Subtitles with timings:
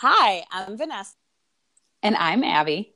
[0.00, 1.14] Hi, I'm Vanessa.
[2.04, 2.94] And I'm Abby.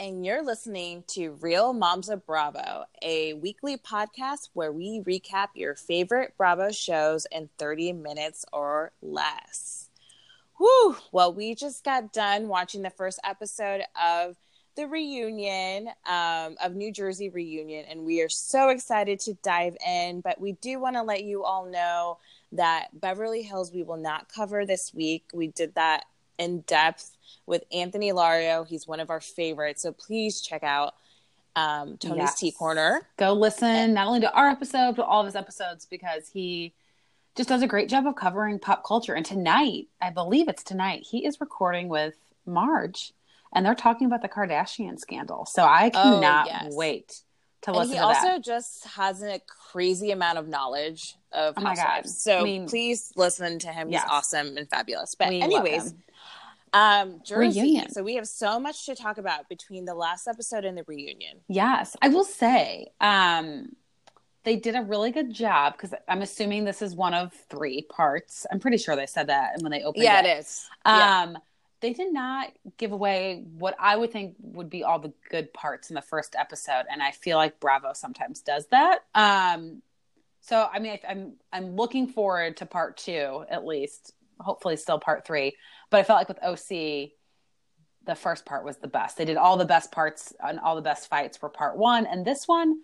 [0.00, 5.76] And you're listening to Real Moms of Bravo, a weekly podcast where we recap your
[5.76, 9.90] favorite Bravo shows in 30 minutes or less.
[10.58, 10.96] Whew.
[11.12, 14.34] Well, we just got done watching the first episode of
[14.74, 20.20] the reunion um, of New Jersey reunion, and we are so excited to dive in.
[20.20, 22.18] But we do want to let you all know
[22.50, 25.26] that Beverly Hills we will not cover this week.
[25.32, 26.06] We did that
[26.40, 28.66] in depth with Anthony Lario.
[28.66, 29.82] He's one of our favorites.
[29.82, 30.94] So please check out
[31.54, 32.38] um, Tony's yes.
[32.38, 33.02] Tea Corner.
[33.16, 36.72] Go listen not only to our episode, but all of his episodes because he
[37.36, 39.14] just does a great job of covering pop culture.
[39.14, 42.14] And tonight, I believe it's tonight, he is recording with
[42.46, 43.12] Marge
[43.52, 45.46] and they're talking about the Kardashian scandal.
[45.46, 46.74] So I oh, cannot oh, yes.
[46.74, 47.20] wait
[47.62, 48.44] to listen and he to also that.
[48.44, 52.16] just has a crazy amount of knowledge of oh housewives.
[52.16, 53.88] So I mean, please listen to him.
[53.88, 54.06] He's yes.
[54.08, 55.14] awesome and fabulous.
[55.14, 55.94] But we anyways,
[56.72, 57.60] um, Jersey.
[57.60, 57.90] Reunion.
[57.90, 61.38] So we have so much to talk about between the last episode and the reunion.
[61.48, 63.70] Yes, I will say, um,
[64.44, 68.46] they did a really good job because I'm assuming this is one of three parts.
[68.50, 70.04] I'm pretty sure they said that and when they opened.
[70.04, 70.66] Yeah, it, it is.
[70.84, 71.36] Um, yeah.
[71.80, 75.88] They did not give away what I would think would be all the good parts
[75.88, 79.00] in the first episode, and I feel like Bravo sometimes does that.
[79.14, 79.80] Um,
[80.40, 84.12] so I mean, I, I'm I'm looking forward to part two at least.
[84.40, 85.54] Hopefully, still part three
[85.90, 87.10] but I felt like with OC,
[88.06, 89.18] the first part was the best.
[89.18, 92.06] They did all the best parts and all the best fights for part one.
[92.06, 92.80] And this one,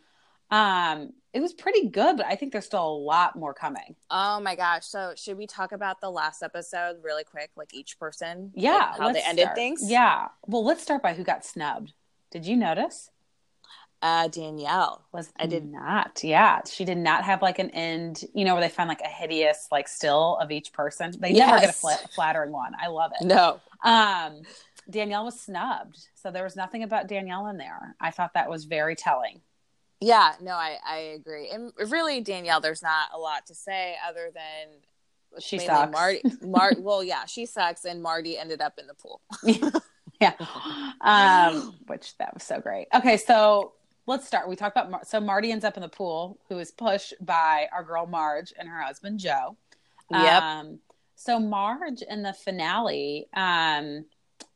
[0.51, 3.95] um, it was pretty good, but I think there's still a lot more coming.
[4.11, 4.85] Oh my gosh.
[4.87, 8.53] So should we talk about the last episode really quick, like each person?
[8.55, 8.91] Yeah.
[8.91, 9.57] Like how they ended start.
[9.57, 9.81] things?
[9.85, 10.29] Yeah.
[10.47, 11.93] Well, let's start by who got snubbed.
[12.31, 13.11] Did you notice?
[14.03, 16.21] Uh, Danielle was I did not.
[16.23, 18.25] Yeah, she did not have like an end.
[18.35, 21.15] You know where they find like a hideous like still of each person.
[21.19, 21.49] They yes.
[21.49, 22.73] never get a fl- flattering one.
[22.81, 23.25] I love it.
[23.25, 23.61] No.
[23.83, 24.43] Um,
[24.89, 27.97] Danielle was snubbed, so there was nothing about Danielle in there.
[28.01, 29.41] I thought that was very telling.
[30.01, 31.51] Yeah, no, I I agree.
[31.51, 35.93] And really, Danielle, there's not a lot to say other than she sucks.
[35.93, 39.23] Marty, Mar- well, yeah, she sucks, and Marty ended up in the pool.
[40.21, 40.35] yeah,
[41.01, 42.89] um, which that was so great.
[42.95, 43.73] Okay, so
[44.07, 44.49] let's start.
[44.49, 47.69] We talked about Mar- so Marty ends up in the pool, who is pushed by
[47.73, 49.57] our girl Marge and her husband Joe.
[50.11, 50.43] Yep.
[50.43, 50.79] Um,
[51.17, 54.05] so Marge in the finale, um,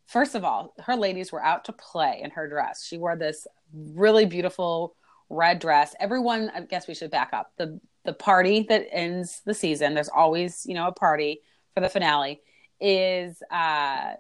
[0.06, 2.84] first of all, her ladies were out to play in her dress.
[2.84, 4.94] She wore this really beautiful
[5.28, 5.94] red dress.
[5.98, 7.52] Everyone, I guess we should back up.
[7.56, 11.42] The the party that ends the season, there's always, you know, a party
[11.74, 12.40] for the finale,
[12.80, 14.14] is uh,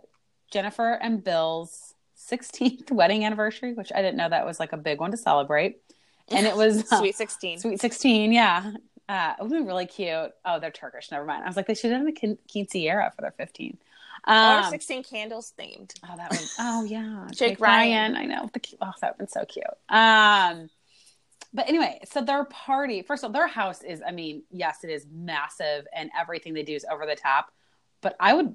[0.52, 1.94] Jennifer and Bill's
[2.30, 5.80] 16th wedding anniversary, which I didn't know that was like a big one to celebrate.
[6.28, 7.60] And it was uh, Sweet 16.
[7.60, 8.72] Sweet 16, yeah.
[9.08, 10.30] Uh, it would be really cute.
[10.44, 11.10] Oh, they're Turkish.
[11.10, 11.42] Never mind.
[11.42, 13.78] I was like, they should have done a quinceañera for their 15.
[14.24, 15.92] Um, or 16 candles themed.
[16.08, 17.26] Oh, that was, oh, yeah.
[17.30, 18.12] Jake, Jake Ryan.
[18.12, 18.16] Ryan.
[18.16, 18.50] I know.
[18.52, 19.64] The, oh, that would been so cute.
[19.88, 20.68] Um,
[21.52, 24.90] but anyway, so their party, first of all, their house is, I mean, yes, it
[24.90, 27.50] is massive and everything they do is over the top.
[28.02, 28.54] But I would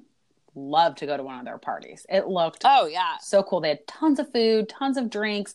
[0.56, 2.06] love to go to one of their parties.
[2.08, 3.60] It looked oh yeah so cool.
[3.60, 5.54] They had tons of food, tons of drinks.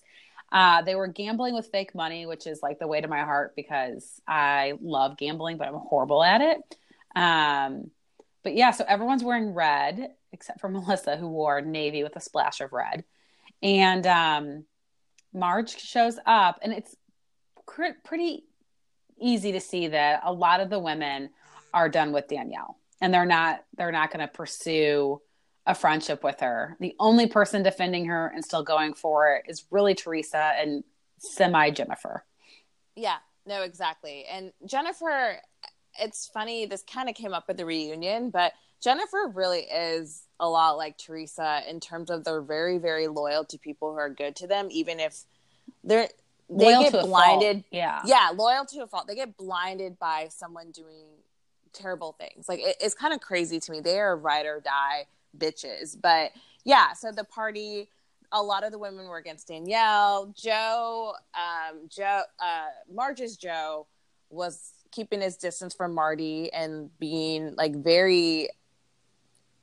[0.51, 3.55] Uh, they were gambling with fake money, which is like the way to my heart
[3.55, 6.57] because I love gambling, but I'm horrible at it.
[7.15, 7.89] Um,
[8.43, 12.61] but yeah, so everyone's wearing red except for Melissa, who wore navy with a splash
[12.61, 13.03] of red.
[13.61, 14.65] And um,
[15.33, 16.95] Marge shows up, and it's
[17.65, 18.45] cr- pretty
[19.19, 21.29] easy to see that a lot of the women
[21.73, 25.19] are done with Danielle and they're not they're not going to pursue
[25.65, 26.77] a friendship with her.
[26.79, 30.83] The only person defending her and still going for it is really Teresa and
[31.17, 32.23] semi Jennifer.
[32.95, 34.25] Yeah, no, exactly.
[34.31, 35.37] And Jennifer,
[35.99, 40.49] it's funny, this kind of came up at the reunion, but Jennifer really is a
[40.49, 44.35] lot like Teresa in terms of they're very, very loyal to people who are good
[44.37, 45.23] to them, even if
[45.83, 46.07] they're
[46.49, 47.63] they loyal get blinded.
[47.71, 48.01] Yeah.
[48.05, 49.07] Yeah, loyal to a fault.
[49.07, 51.05] They get blinded by someone doing
[51.73, 52.47] terrible things.
[52.47, 53.79] Like it, it's kind of crazy to me.
[53.79, 55.05] They are ride or die
[55.37, 55.99] bitches.
[55.99, 56.31] But
[56.63, 57.89] yeah, so the party,
[58.31, 60.33] a lot of the women were against Danielle.
[60.35, 63.87] Joe, um, Joe, uh, Marge's Joe
[64.29, 68.49] was keeping his distance from Marty and being like very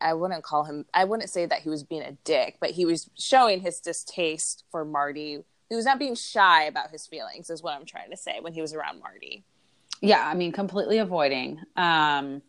[0.01, 2.85] I wouldn't call him I wouldn't say that he was being a dick, but he
[2.85, 5.43] was showing his distaste for Marty.
[5.69, 8.55] He was not being shy about his feelings is what I'm trying to say when
[8.55, 9.45] he was around Marty.
[10.01, 11.61] Yeah, I mean completely avoiding.
[11.77, 12.43] Um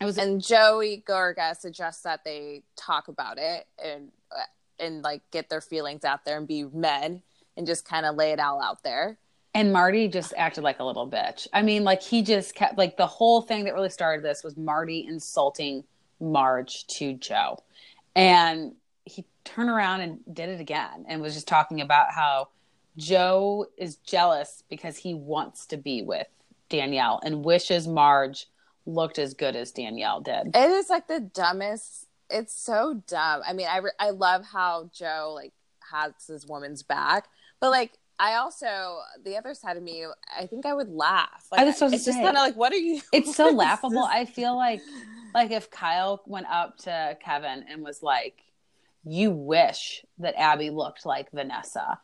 [0.00, 4.42] it was And Joey Gorga suggests that they talk about it and uh,
[4.78, 7.22] and like get their feelings out there and be men
[7.56, 9.18] and just kind of lay it all out there.
[9.54, 11.46] And Marty just acted like a little bitch.
[11.52, 14.54] I mean, like he just kept like the whole thing that really started this was
[14.56, 15.84] Marty insulting
[16.20, 17.62] Marge to Joe.
[18.14, 18.74] And
[19.06, 22.48] he turned around and did it again and was just talking about how
[22.98, 26.26] Joe is jealous because he wants to be with
[26.68, 28.46] Danielle and wishes Marge
[28.86, 30.48] looked as good as Danielle did.
[30.54, 32.06] It is like the dumbest.
[32.30, 33.42] It's so dumb.
[33.46, 35.52] I mean, I re- I love how Joe like
[35.92, 37.28] has his woman's back,
[37.60, 41.46] but like I also the other side of me, I think I would laugh.
[41.52, 43.00] Like, I was it's just kind of like, what are you?
[43.12, 44.04] It's so laughable.
[44.04, 44.80] I feel like,
[45.34, 48.42] like if Kyle went up to Kevin and was like,
[49.04, 51.98] "You wish that Abby looked like Vanessa,"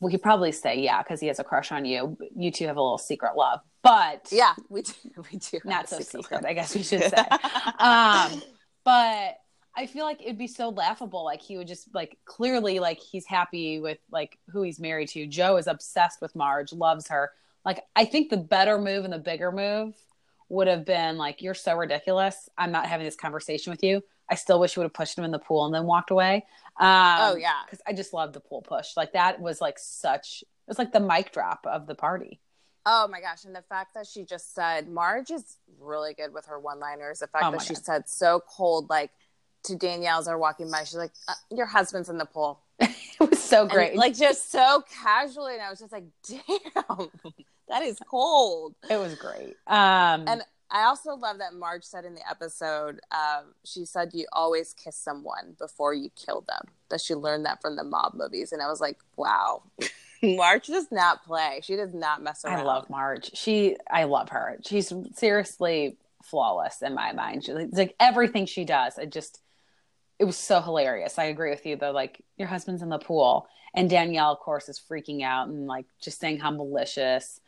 [0.00, 2.16] we could probably say, "Yeah," because he has a crush on you.
[2.34, 4.92] You two have a little secret love, but yeah, we do.
[5.32, 5.60] We do.
[5.64, 7.16] Not so secret, secret I guess we should say.
[7.78, 8.42] um,
[8.84, 9.36] but
[9.76, 11.24] I feel like it'd be so laughable.
[11.24, 15.26] Like he would just like clearly like he's happy with like who he's married to.
[15.26, 17.30] Joe is obsessed with Marge, loves her.
[17.64, 19.94] Like I think the better move and the bigger move
[20.48, 22.48] would have been like, "You're so ridiculous.
[22.56, 25.24] I'm not having this conversation with you." I still wish you would have pushed him
[25.24, 26.46] in the pool and then walked away.
[26.78, 28.96] Um, oh yeah, because I just love the pool push.
[28.96, 30.42] Like that was like such.
[30.42, 32.40] It was like the mic drop of the party.
[32.86, 33.44] Oh my gosh.
[33.44, 37.18] And the fact that she just said Marge is really good with her one liners.
[37.18, 37.84] The fact oh that she God.
[37.84, 39.10] said so cold, like
[39.64, 40.84] to Danielle as they're walking by.
[40.84, 44.50] She's like, uh, "Your husband's in the pool." it was so great, and, like just
[44.50, 47.10] so casually, and I was just like, "Damn,
[47.68, 49.56] that is cold." It was great.
[49.66, 54.26] Um, and I also love that Marge said in the episode, um, she said, "You
[54.32, 58.52] always kiss someone before you kill them." That she learned that from the mob movies,
[58.52, 59.62] and I was like, "Wow."
[60.22, 61.60] Marge does not play.
[61.62, 62.60] She does not mess around.
[62.60, 63.30] I love Marge.
[63.34, 64.58] She, I love her.
[64.66, 67.44] She's seriously flawless in my mind.
[67.44, 68.98] She, like everything she does.
[68.98, 69.40] It just,
[70.18, 71.18] it was so hilarious.
[71.18, 71.92] I agree with you though.
[71.92, 75.86] Like your husband's in the pool, and Danielle, of course, is freaking out and like
[76.00, 77.40] just saying how malicious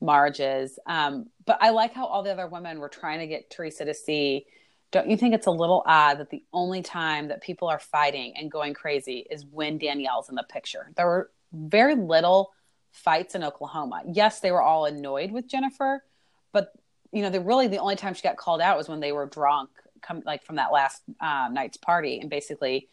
[0.00, 0.78] Marge is.
[0.86, 3.94] Um, but I like how all the other women were trying to get Teresa to
[3.94, 4.46] see.
[4.92, 8.34] Don't you think it's a little odd that the only time that people are fighting
[8.36, 10.90] and going crazy is when Danielle's in the picture?
[10.96, 12.52] There were very little
[12.90, 14.02] fights in Oklahoma.
[14.06, 16.04] Yes, they were all annoyed with Jennifer,
[16.52, 16.72] but
[17.12, 19.26] you know, they really the only time she got called out was when they were
[19.26, 19.70] drunk
[20.00, 22.88] come like from that last um, night's party and basically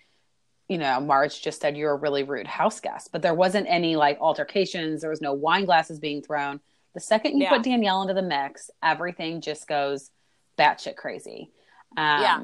[0.67, 3.95] you know marge just said you're a really rude house guest but there wasn't any
[3.95, 6.59] like altercations there was no wine glasses being thrown
[6.97, 7.49] the second you yeah.
[7.49, 10.09] put danielle into the mix everything just goes
[10.57, 11.51] batshit crazy
[11.95, 12.43] um, yeah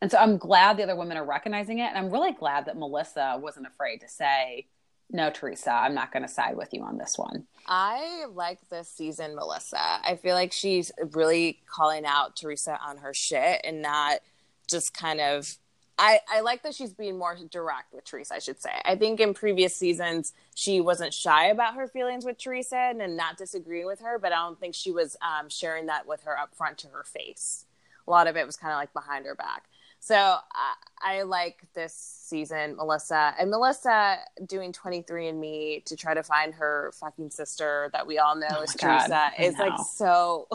[0.00, 2.78] and so i'm glad the other women are recognizing it and i'm really glad that
[2.78, 4.66] melissa wasn't afraid to say
[5.10, 7.46] no, Teresa, I'm not going to side with you on this one.
[7.66, 9.78] I like this season, Melissa.
[9.78, 14.20] I feel like she's really calling out Teresa on her shit and not
[14.68, 15.56] just kind of.
[15.98, 18.72] I, I like that she's being more direct with Teresa, I should say.
[18.84, 23.16] I think in previous seasons, she wasn't shy about her feelings with Teresa and, and
[23.16, 26.38] not disagreeing with her, but I don't think she was um, sharing that with her
[26.38, 27.66] up front to her face.
[28.06, 29.64] A lot of it was kind of like behind her back.
[30.00, 33.34] So I, I like this season, Melissa.
[33.38, 38.48] And Melissa doing 23andMe to try to find her fucking sister that we all know
[38.50, 40.48] oh is Teresa God, is like so.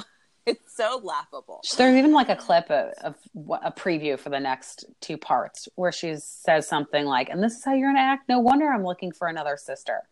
[0.45, 1.61] It's so laughable.
[1.77, 3.15] There's even like a clip of, of,
[3.61, 7.63] a preview for the next two parts where she says something like, "And this is
[7.63, 8.29] how you're gonna act.
[8.29, 10.03] No wonder I'm looking for another sister."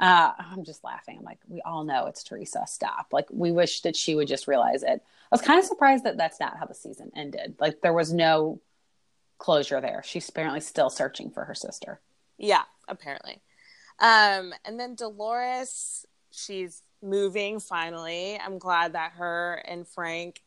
[0.00, 1.18] Uh, I'm just laughing.
[1.18, 2.64] I'm like, we all know it's Teresa.
[2.68, 3.08] Stop.
[3.12, 5.02] Like, we wish that she would just realize it.
[5.02, 7.56] I was kind of surprised that that's not how the season ended.
[7.58, 8.60] Like, there was no
[9.38, 10.02] closure there.
[10.04, 12.00] She's apparently still searching for her sister.
[12.36, 13.40] Yeah, apparently.
[13.98, 18.38] Um, and then Dolores, she's moving finally.
[18.38, 20.42] I'm glad that her and Frank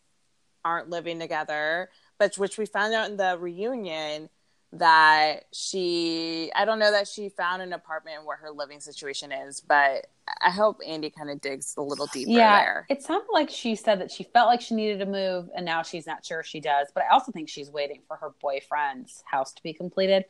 [0.63, 4.29] aren't living together, but which we found out in the reunion
[4.73, 9.59] that she I don't know that she found an apartment where her living situation is,
[9.59, 10.07] but
[10.41, 12.85] I hope Andy kind of digs a little deeper yeah, there.
[12.89, 15.83] It sounded like she said that she felt like she needed to move and now
[15.83, 19.51] she's not sure she does, but I also think she's waiting for her boyfriend's house
[19.53, 20.23] to be completed.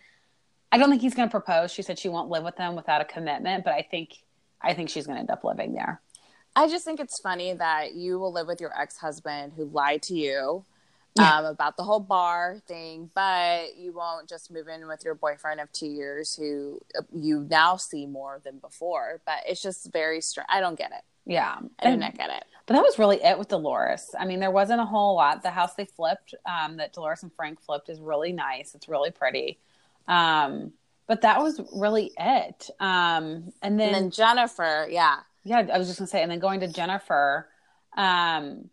[0.72, 1.72] I don't think he's going to propose.
[1.72, 4.14] She said she won't live with him without a commitment, but I think
[4.62, 6.02] I think she's going to end up living there.
[6.56, 10.14] I just think it's funny that you will live with your ex-husband who lied to
[10.16, 10.66] you
[11.18, 11.38] Yeah.
[11.38, 15.60] um, about the whole bar thing, but you won't just move in with your boyfriend
[15.60, 19.22] of two years who uh, you now see more than before.
[19.26, 20.48] But it's just very strange.
[20.50, 21.04] I don't get it.
[21.26, 21.58] Yeah.
[21.80, 22.44] I don't get it.
[22.66, 24.14] But that was really it with Dolores.
[24.18, 25.44] I mean, there wasn't a whole lot.
[25.44, 28.76] The house they flipped, um, that Dolores and Frank flipped, is really nice.
[28.76, 29.60] It's really pretty.
[30.08, 30.74] Um,
[31.08, 32.70] but that was really it.
[32.80, 35.20] Um, and then, And then Jennifer, yeah.
[35.44, 37.48] Yeah, I was just gonna say, and then going to Jennifer,
[37.98, 38.70] um,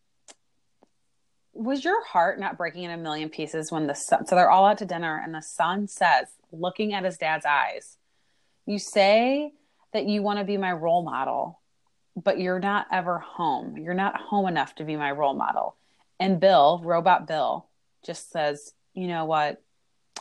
[1.52, 4.26] was your heart not breaking in a million pieces when the son?
[4.26, 7.96] So they're all out to dinner, and the son says, looking at his dad's eyes,
[8.66, 9.52] "You say
[9.92, 11.60] that you want to be my role model,
[12.16, 13.76] but you're not ever home.
[13.78, 15.76] You're not home enough to be my role model."
[16.20, 17.66] And Bill, robot Bill,
[18.04, 19.62] just says, "You know what?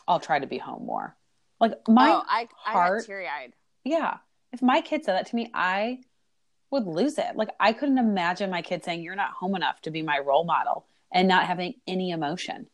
[0.08, 1.16] I'll try to be home more."
[1.60, 3.54] Like my oh, I, heart- teary eyed.
[3.84, 4.18] yeah.
[4.54, 6.00] If my kid said that to me, I
[6.71, 7.36] would lose it.
[7.36, 10.43] Like I couldn't imagine my kid saying, You're not home enough to be my role
[10.43, 12.67] model and not having any emotion.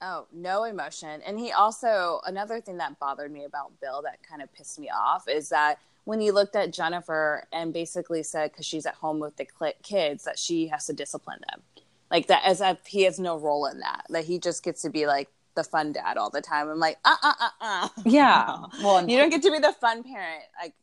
[0.00, 1.20] Oh, no emotion.
[1.26, 4.88] And he also, another thing that bothered me about Bill that kind of pissed me
[4.90, 9.18] off is that when he looked at Jennifer and basically said, because she's at home
[9.18, 9.46] with the
[9.82, 11.62] kids, that she has to discipline them.
[12.10, 14.90] Like that, as if he has no role in that, that he just gets to
[14.90, 16.68] be like the fun dad all the time.
[16.70, 17.88] I'm like, uh uh uh uh.
[18.04, 18.56] Yeah.
[18.82, 20.44] Well, You don't get to be the fun parent.
[20.62, 20.74] Like,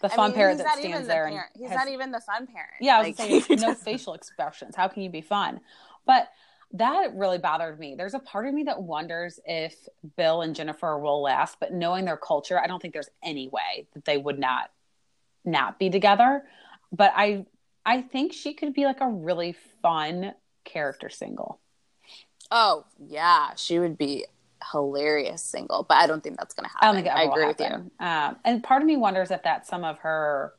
[0.00, 1.50] the I fun mean, parent he's that not even stands the there and parent.
[1.56, 2.74] He's has- not even the fun parent.
[2.80, 4.74] Yeah, I was like, saying no facial expressions.
[4.76, 5.60] How can you be fun?
[6.06, 6.28] But
[6.72, 7.94] that really bothered me.
[7.96, 9.74] There's a part of me that wonders if
[10.16, 13.86] Bill and Jennifer will last, but knowing their culture, I don't think there's any way
[13.94, 14.70] that they would not
[15.44, 16.44] not be together.
[16.92, 17.46] But I
[17.86, 21.58] I think she could be like a really fun character single.
[22.50, 24.26] Oh yeah, she would be
[24.72, 26.88] hilarious single, but I don't think that's gonna happen.
[26.88, 27.90] I don't think I agree with you.
[28.04, 30.54] Um, and part of me wonders if that's some of her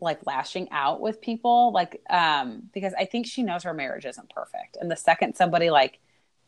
[0.00, 4.30] like lashing out with people, like um, because I think she knows her marriage isn't
[4.30, 5.98] perfect, and the second somebody like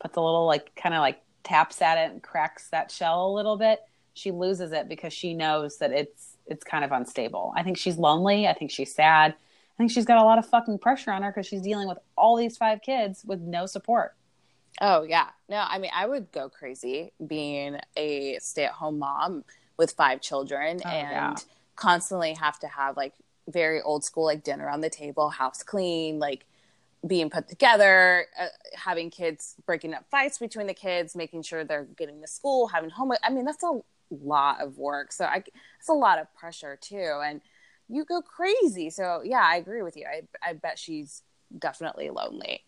[0.01, 3.33] puts a little like kind of like taps at it and cracks that shell a
[3.33, 3.81] little bit,
[4.13, 7.53] she loses it because she knows that it's it's kind of unstable.
[7.55, 8.47] I think she's lonely.
[8.47, 9.31] I think she's sad.
[9.33, 11.97] I think she's got a lot of fucking pressure on her because she's dealing with
[12.15, 14.15] all these five kids with no support.
[14.81, 15.29] Oh yeah.
[15.49, 19.43] No, I mean I would go crazy being a stay-at-home mom
[19.77, 21.35] with five children Oh, and yeah.
[21.75, 23.13] constantly have to have like
[23.47, 26.45] very old school like dinner on the table, house clean, like
[27.05, 31.87] being put together, uh, having kids breaking up fights between the kids, making sure they're
[31.97, 33.19] getting to school, having homework.
[33.23, 33.79] I mean, that's a
[34.11, 35.11] lot of work.
[35.11, 35.43] So I
[35.79, 37.41] it's a lot of pressure too and
[37.89, 38.89] you go crazy.
[38.89, 40.05] So yeah, I agree with you.
[40.07, 41.23] I I bet she's
[41.57, 42.63] definitely lonely.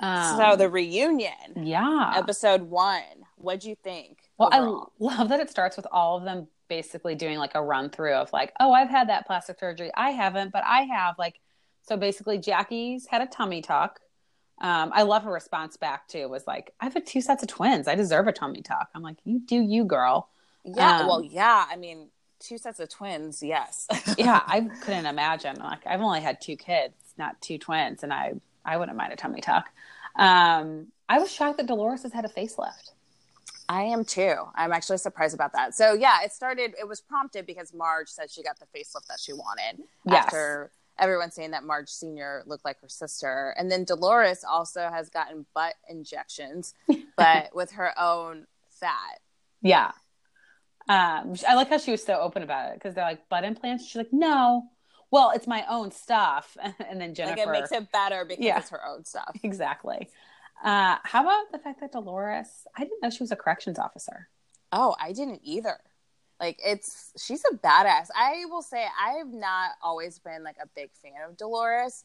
[0.00, 3.02] Um, so the reunion yeah, episode one.
[3.36, 4.18] What'd you think?
[4.38, 4.92] Well, overall?
[5.00, 8.14] I love that it starts with all of them basically doing like a run through
[8.14, 9.90] of like, oh, I've had that plastic surgery.
[9.96, 11.16] I haven't, but I have.
[11.18, 11.40] Like,
[11.82, 14.00] so basically, Jackie's had a tummy tuck.
[14.60, 16.28] Um, I love her response back too.
[16.28, 17.88] Was like, I've had two sets of twins.
[17.88, 18.88] I deserve a tummy tuck.
[18.94, 20.28] I'm like, you do you, girl.
[20.64, 21.00] yeah.
[21.00, 21.66] um, well, yeah.
[21.70, 22.08] I mean,
[22.40, 23.42] two sets of twins.
[23.42, 23.86] Yes.
[24.16, 25.56] Yeah, I couldn't imagine.
[25.56, 28.34] Like, I've only had two kids, not two twins, and I
[28.68, 29.66] I wouldn't mind a tummy tuck.
[30.16, 32.90] Um, I was shocked that Dolores has had a facelift.
[33.68, 34.34] I am too.
[34.54, 35.74] I'm actually surprised about that.
[35.74, 36.74] So yeah, it started.
[36.78, 40.24] It was prompted because Marge said she got the facelift that she wanted Yes.
[40.24, 45.08] after everyone saying that Marge Senior looked like her sister, and then Dolores also has
[45.08, 46.74] gotten butt injections,
[47.16, 49.20] but with her own fat.
[49.62, 49.92] Yeah.
[50.88, 53.84] Um, I like how she was so open about it because they're like butt implants.
[53.86, 54.64] She's like, no.
[55.10, 56.56] Well, it's my own stuff.
[56.88, 57.38] And then Jennifer.
[57.38, 58.58] Like it makes it better because Yeah.
[58.58, 59.36] it's her own stuff.
[59.42, 60.08] exactly.
[60.62, 62.66] Uh, how about the fact that Dolores?
[62.76, 64.28] I didn't know she was a corrections officer.
[64.72, 65.78] Oh, I didn't either.
[66.40, 68.08] Like it's she's a badass.
[68.14, 72.04] I will say I've not always been like a big fan of Dolores,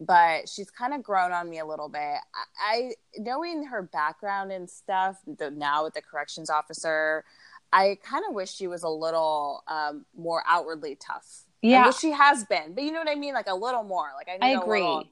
[0.00, 2.00] but she's kind of grown on me a little bit.
[2.00, 2.20] I,
[2.60, 7.24] I knowing her background and stuff the, now with the corrections officer,
[7.72, 11.44] I kind of wish she was a little um, more outwardly tough.
[11.62, 11.90] Yeah.
[11.90, 14.08] She has been, but you know what I mean, like a little more.
[14.16, 14.80] Like I, I agree.
[14.80, 15.04] little-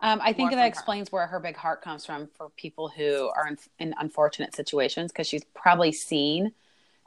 [0.00, 0.66] Um, I think that from her.
[0.66, 5.12] explains where her big heart comes from for people who are in, in unfortunate situations
[5.12, 6.52] because she's probably seen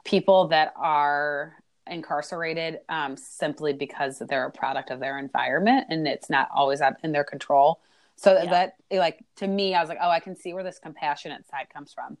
[0.04, 1.56] people that are
[1.88, 7.12] incarcerated um, simply because they're a product of their environment and it's not always in
[7.12, 7.80] their control.
[8.16, 8.50] So that, Yeah.
[8.90, 11.68] that like to me, I was like, oh, I can see where this compassionate side
[11.72, 12.16] comes from.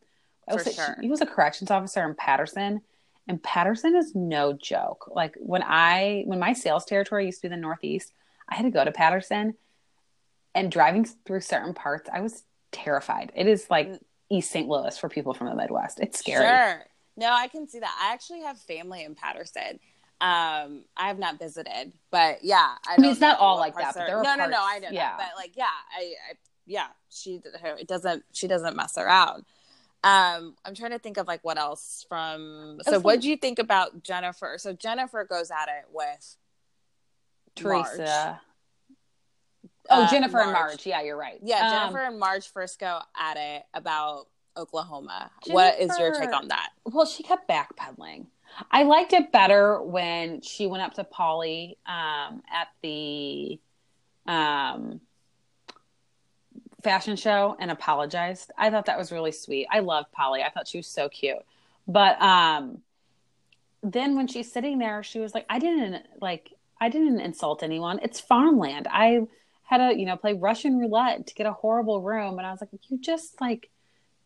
[0.46, 0.96] I was- she- sure.
[1.00, 2.82] he was a corrections officer in Paterson,
[3.28, 5.10] and Paterson is no joke.
[5.12, 8.12] Like when I when my sales territory used to be the Northeast,
[8.48, 9.54] I had to go to Paterson,
[10.54, 13.32] and driving through certain parts, I was terrified.
[13.34, 13.92] It is like
[14.30, 14.68] East St.
[14.68, 16.00] Louis for people from the Midwest.
[16.00, 16.46] It's scary.
[16.46, 16.84] Sure.
[17.16, 17.98] No, I can see that.
[18.00, 19.80] I actually have family in Paterson.
[20.20, 23.94] Um, I have not visited, but yeah, I, mean, it's not all like parts that,
[23.94, 24.58] but are- there are no, no, no.
[24.60, 25.16] I know yeah.
[25.16, 25.64] that, but like, yeah,
[25.94, 26.34] I, I
[26.66, 29.44] yeah, she her, it doesn't she doesn't mess around.
[30.06, 32.78] Um, I'm trying to think of like what else from.
[32.88, 34.56] So, what do you think about Jennifer?
[34.58, 36.36] So Jennifer goes at it with
[37.54, 37.96] Teresa.
[37.98, 38.40] Marge.
[39.88, 40.68] Oh, Uh, Jennifer and Marge.
[40.70, 40.86] Marge.
[40.86, 41.38] Yeah, you're right.
[41.42, 45.30] Yeah, Um, Jennifer and Marge first go at it about Oklahoma.
[45.46, 46.70] What is your take on that?
[46.84, 48.26] Well, she kept backpedaling.
[48.70, 53.60] I liked it better when she went up to Polly um, at the
[54.26, 55.00] um,
[56.86, 58.52] fashion show and apologized.
[58.56, 59.66] I thought that was really sweet.
[59.70, 60.42] I loved Polly.
[60.42, 61.44] I thought she was so cute.
[61.88, 62.78] But um,
[63.82, 66.52] then when she's sitting there, she was like, "I didn't like.
[66.80, 67.98] I didn't insult anyone.
[68.02, 68.86] It's farmland.
[68.90, 69.26] I
[69.64, 72.60] had to, you know, play Russian roulette to get a horrible room." And I was
[72.60, 73.68] like, "You just like."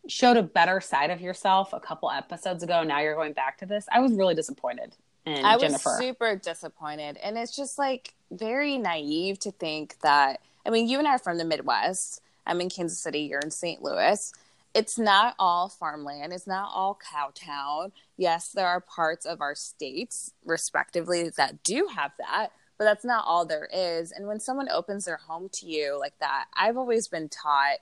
[0.07, 2.83] showed a better side of yourself a couple episodes ago.
[2.83, 3.85] Now you're going back to this.
[3.93, 5.97] I was really disappointed in I was Jennifer.
[6.00, 7.19] super disappointed.
[7.19, 10.40] And it's just like very naive to think that.
[10.64, 12.23] I mean, you and I are from the Midwest.
[12.50, 13.80] I'm in Kansas City, you're in St.
[13.80, 14.33] Louis.
[14.75, 17.92] It's not all farmland, it's not all cowtown.
[18.16, 23.25] Yes, there are parts of our states, respectively, that do have that, but that's not
[23.26, 24.11] all there is.
[24.12, 27.78] And when someone opens their home to you like that, I've always been taught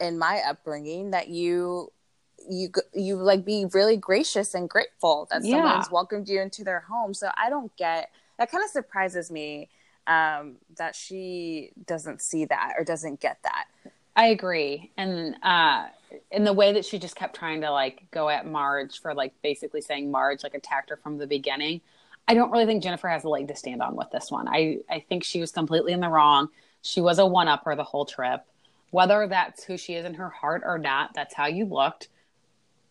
[0.00, 1.92] in my upbringing that you
[2.48, 5.56] you you like be really gracious and grateful that Yeah.
[5.56, 7.12] someone's welcomed you into their home.
[7.12, 9.68] So I don't get that kind of surprises me
[10.08, 13.66] um, that she doesn't see that or doesn't get that.
[14.16, 14.90] I agree.
[14.96, 15.86] And uh
[16.30, 19.32] in the way that she just kept trying to like go at Marge for like
[19.42, 21.80] basically saying Marge like attacked her from the beginning.
[22.26, 24.48] I don't really think Jennifer has a leg to stand on with this one.
[24.48, 26.48] I I think she was completely in the wrong.
[26.82, 28.44] She was a one upper the whole trip.
[28.90, 32.08] Whether that's who she is in her heart or not, that's how you looked.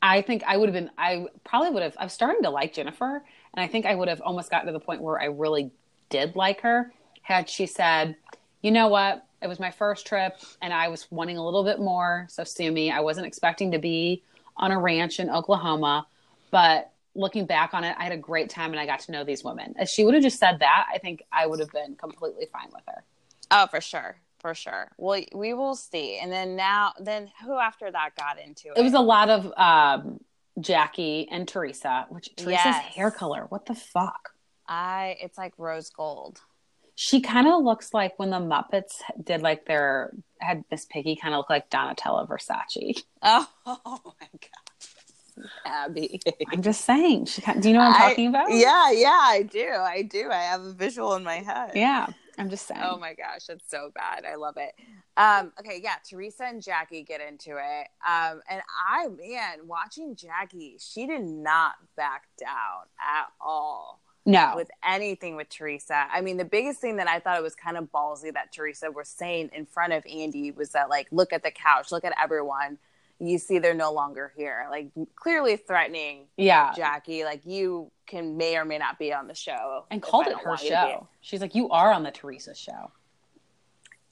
[0.01, 3.23] I think I would have been I probably would have I'm starting to like Jennifer
[3.53, 5.71] and I think I would have almost gotten to the point where I really
[6.09, 6.93] did like her
[7.27, 8.15] had she said,
[8.61, 9.25] "You know what?
[9.41, 12.71] It was my first trip and I was wanting a little bit more, so sue
[12.71, 12.89] me.
[12.89, 14.23] I wasn't expecting to be
[14.55, 16.07] on a ranch in Oklahoma,
[16.51, 19.25] but looking back on it, I had a great time and I got to know
[19.25, 21.95] these women." If she would have just said that, I think I would have been
[21.95, 23.03] completely fine with her.
[23.51, 24.91] Oh, for sure, for sure.
[24.97, 26.19] Well, we will see.
[26.19, 28.77] And then now, then who after that got into it?
[28.77, 30.21] It was a lot of um,
[30.61, 32.85] Jackie and Teresa, which Teresa's Yes.
[32.95, 34.31] hair color, what the fuck?
[34.65, 35.17] I.
[35.19, 36.39] It's like rose gold.
[36.99, 41.35] She kind of looks like when the Muppets did like their had Miss Piggy kind
[41.35, 43.03] of look like Donatella Versace.
[43.23, 46.19] Oh, my god, Abby.
[46.51, 47.25] I'm just saying.
[47.25, 48.51] She kind do you know what I'm I- talking about?
[48.51, 49.67] Yeah, yeah, I do.
[49.69, 50.31] I do.
[50.31, 51.73] I have a visual in my head.
[51.75, 52.07] Yeah.
[52.39, 52.81] I'm just saying.
[52.83, 54.25] Oh my gosh, that's so bad.
[54.25, 54.71] I love it.
[55.17, 57.87] Um, okay, yeah, Teresa and Jackie get into it.
[58.07, 64.53] Um, and I, man, watching Jackie, she did not back down at all no.
[64.55, 66.07] with anything with Teresa.
[66.13, 68.91] I mean, the biggest thing that I thought it was kind of ballsy that Teresa
[68.91, 72.13] was saying in front of Andy was that, like, look at the couch, look at
[72.21, 72.77] everyone.
[73.19, 74.67] You see, they're no longer here.
[74.69, 76.73] Like, clearly threatening yeah.
[76.75, 77.23] Jackie.
[77.25, 79.85] Like, you can may or may not be on the show.
[79.91, 80.91] and called it her want you to be.
[80.91, 81.07] show.
[81.21, 82.91] She's like, You are on the Teresa show.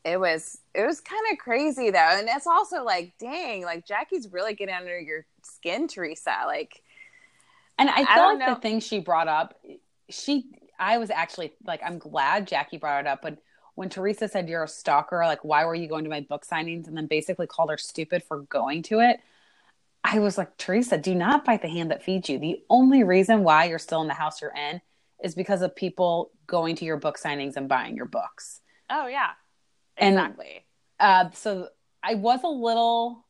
[0.04, 4.32] it was it was kind of crazy though and it's also like dang like jackie's
[4.32, 6.82] really getting under your skin teresa like
[7.78, 8.54] And I I feel like know.
[8.56, 9.60] the thing she brought up,
[10.10, 10.46] she
[10.80, 13.38] I was actually like, I'm glad Jackie brought it up, but
[13.76, 16.88] when Teresa said you're a stalker, like why were you going to my book signings
[16.88, 19.20] and then basically called her stupid for going to it.
[20.04, 22.38] I was like, Teresa, do not bite the hand that feeds you.
[22.40, 24.80] The only reason why you're still in the house you're in
[25.24, 28.62] is because of people going to your book signings and buying your books.
[28.90, 29.32] oh yeah
[29.98, 30.66] And- exactly
[31.00, 31.70] Uh, so
[32.04, 33.25] I was a little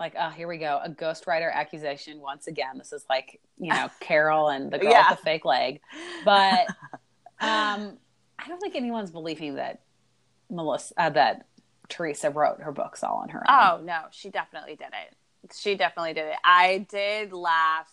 [0.00, 2.78] like, oh, here we go, a ghostwriter accusation once again.
[2.78, 5.10] This is like, you know, Carole and the girl Yeah.
[5.10, 5.80] with the fake leg.
[6.24, 6.66] But
[7.40, 7.98] um,
[8.38, 9.82] I don't think anyone's believing that
[10.50, 11.46] Melissa, uh, that
[11.88, 13.56] Teresa wrote her books all on her own.
[13.80, 15.16] oh no she definitely did it
[15.52, 17.88] she definitely did it i did laugh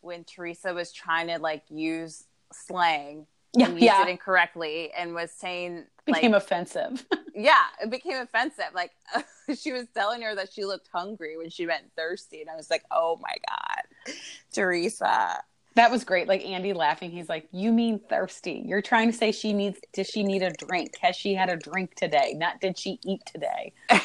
[0.00, 4.02] when teresa was trying to like use slang yeah, and used yeah.
[4.02, 7.04] it incorrectly and was saying became like offensive.
[7.34, 8.90] yeah it became offensive like
[9.58, 12.70] she was telling her that she looked hungry when she meant thirsty and i was
[12.70, 14.14] like oh my god
[14.52, 15.42] teresa
[15.74, 16.28] that was great.
[16.28, 18.62] Like Andy laughing, he's like, "You mean thirsty?
[18.66, 19.80] You're trying to say she needs?
[19.92, 20.96] Does she need a drink?
[21.00, 22.34] Has she had a drink today?
[22.36, 23.72] Not did she eat today?"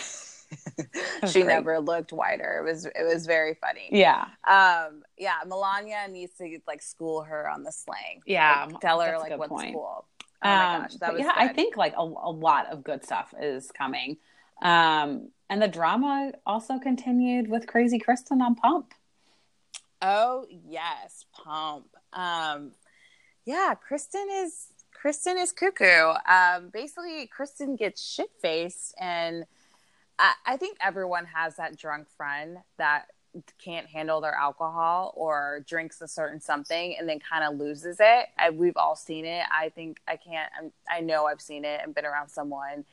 [1.27, 1.47] she great.
[1.47, 2.59] never looked whiter.
[2.59, 3.89] It was it was very funny.
[3.91, 8.21] Yeah, Um, yeah, Milania needs to like school her on the slang.
[8.25, 9.71] Yeah, Like, tell her like good what point.
[9.71, 10.05] school.
[10.43, 11.31] Oh my Um, gosh, that but was yeah.
[11.35, 14.17] I think like a, a lot of good stuff is coming,
[14.61, 18.93] um, and the drama also continued with Crazy Kristen on Pump.
[20.01, 21.87] Oh yes, pump.
[22.13, 22.71] Um,
[23.45, 26.13] yeah, Kristen is Kristen is cuckoo.
[26.27, 29.45] Um, basically, Kristen gets shit faced and
[30.19, 33.07] I, I think everyone has that drunk friend that
[33.57, 38.27] can't handle their alcohol or drinks a certain something and then kind of loses it.
[38.37, 39.45] I, we've all seen it.
[39.51, 40.49] I think I can't.
[40.59, 42.85] I'm, I know I've seen it and been around someone,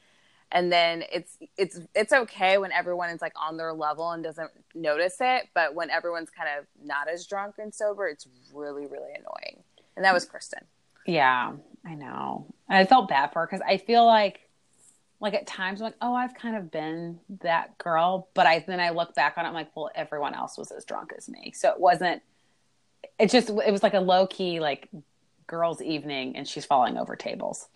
[0.53, 4.51] and then it's it's it's okay when everyone is like on their level and doesn't
[4.75, 5.49] notice it.
[5.55, 9.63] But when everyone's kind of not as drunk and sober, it's really really annoying.
[9.97, 10.65] And that was Kristen.
[11.07, 11.53] Yeah,
[11.85, 12.47] I know.
[12.69, 14.44] I felt bad for her because I feel like
[15.21, 18.81] like at times I'm like, oh, I've kind of been that girl, but I then
[18.81, 21.53] I look back on it, I'm like, well, everyone else was as drunk as me,
[21.55, 22.23] so it wasn't.
[23.19, 24.89] It just it was like a low key like
[25.47, 27.69] girls' evening, and she's falling over tables.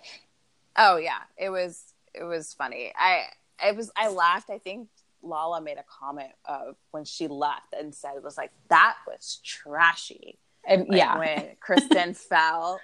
[0.76, 1.82] Oh yeah, it was
[2.14, 2.92] it was funny.
[2.96, 3.26] I
[3.64, 4.50] it was I laughed.
[4.50, 4.88] I think
[5.22, 9.40] Lala made a comment of when she left and said it was like that was
[9.44, 10.38] trashy.
[10.66, 12.80] And, Like, yeah, when Kristen fell.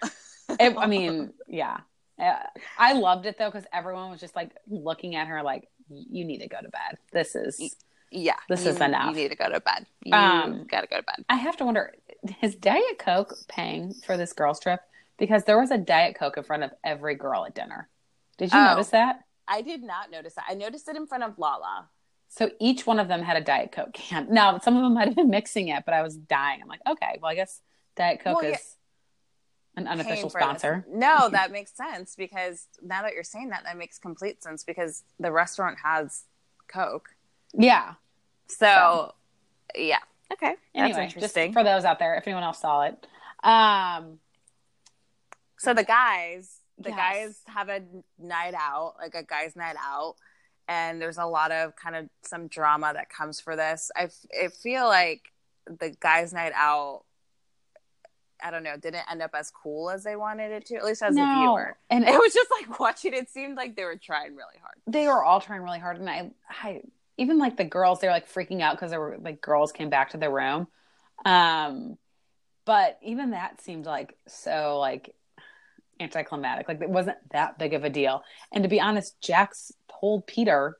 [0.61, 1.79] It, I mean, yeah.
[2.19, 2.35] Uh,
[2.79, 6.39] I loved it though because everyone was just like looking at her like, "You need
[6.39, 6.99] to go to bed.
[7.13, 7.77] This is."
[8.11, 9.09] Yeah, This you, is enough.
[9.09, 9.87] You need to go to bed.
[10.05, 11.25] You Um, gotta go to bed.
[11.29, 11.93] I have to wonder:
[12.43, 14.81] is Diet Coke paying for this girls' trip?
[15.19, 17.89] Because there was a Diet Coke in front of every girl at dinner.
[18.39, 18.65] Did you Oh.
[18.71, 19.25] notice that?
[19.49, 20.45] I did not notice that.
[20.49, 21.89] I noticed it in front of Lala.
[22.29, 24.29] So each one of them had a Diet Coke can.
[24.31, 26.61] Now, some of them might have been mixing it, but I was dying.
[26.63, 27.61] I'm like, okay, well, I guess
[27.97, 28.57] Diet Coke Well, yeah.
[29.77, 30.45] An unofficial for this.
[30.45, 30.85] sponsor.
[30.89, 35.03] No, that makes sense because now that you're saying that, that makes complete sense because
[35.19, 36.23] the restaurant has
[36.69, 37.11] Coke.
[37.53, 37.95] Yeah.
[38.49, 39.15] So,
[39.75, 39.99] yeah.
[40.33, 40.55] Okay.
[40.55, 41.53] That's Anyway, just interesting.
[41.53, 43.07] for those out there, if anyone else saw it.
[43.43, 44.19] Um,
[45.59, 46.97] so the guys, the Yes.
[46.99, 47.83] guys have a
[48.19, 50.17] night out, like a guys' night out,
[50.69, 53.91] and there's a lot of kind of some drama that comes for this.
[53.97, 55.33] I, f- I feel like
[55.67, 57.05] the guys' night out,
[58.43, 61.03] I don't know, didn't end up as cool as they wanted it to, at least
[61.03, 61.35] as a no.
[61.39, 61.77] viewer.
[61.91, 64.77] And It was just like watching it seemed like they were trying really hard.
[64.87, 66.83] they were all trying really hard and I, I
[67.17, 69.89] even like the girls they were like freaking out because there were like girls came
[69.91, 70.67] back to their room
[71.25, 71.97] um
[72.65, 75.15] but even that seemed like so like
[76.01, 80.27] anticlimactic like it wasn't that big of a deal and to be honest jax told
[80.27, 80.77] peter